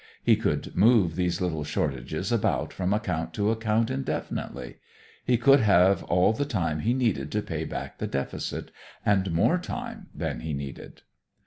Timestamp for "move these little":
0.75-1.63